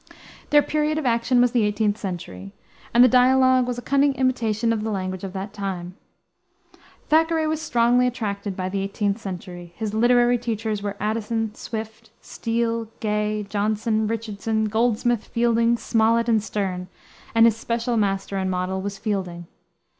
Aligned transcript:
Their 0.49 0.63
period 0.63 0.97
of 0.97 1.05
action 1.05 1.39
was 1.41 1.51
the 1.51 1.71
18th 1.71 1.95
century, 1.95 2.53
and 2.91 3.03
the 3.03 3.07
dialogue 3.07 3.67
was 3.67 3.77
a 3.77 3.83
cunning 3.83 4.15
imitation 4.15 4.73
of 4.73 4.81
the 4.83 4.89
language 4.89 5.23
of 5.23 5.33
that 5.33 5.53
time. 5.53 5.95
Thackeray 7.09 7.45
was 7.45 7.61
strongly 7.61 8.07
attracted 8.07 8.55
by 8.57 8.67
the 8.67 8.79
18th 8.87 9.19
century. 9.19 9.73
His 9.75 9.93
literary 9.93 10.39
teachers 10.39 10.81
were 10.81 10.97
Addison, 10.99 11.53
Swift, 11.53 12.09
Steele, 12.19 12.87
Gay, 12.99 13.45
Johnson, 13.47 14.07
Richardson, 14.07 14.65
Goldsmith, 14.69 15.25
Fielding, 15.25 15.77
Smollett, 15.77 16.27
and 16.27 16.41
Sterne, 16.41 16.87
and 17.35 17.45
his 17.45 17.55
special 17.55 17.95
master 17.95 18.37
and 18.37 18.49
model 18.49 18.81
was 18.81 18.97
Fielding. 18.97 19.45